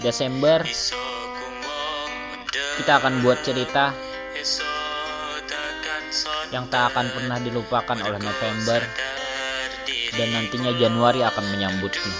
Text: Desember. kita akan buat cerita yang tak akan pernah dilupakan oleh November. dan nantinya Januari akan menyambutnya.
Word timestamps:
Desember. 0.00 0.64
kita 2.78 2.92
akan 3.02 3.20
buat 3.26 3.42
cerita 3.42 3.90
yang 6.48 6.70
tak 6.72 6.94
akan 6.94 7.06
pernah 7.12 7.38
dilupakan 7.42 7.98
oleh 8.00 8.20
November. 8.22 8.80
dan 10.18 10.34
nantinya 10.34 10.72
Januari 10.74 11.20
akan 11.22 11.44
menyambutnya. 11.52 12.14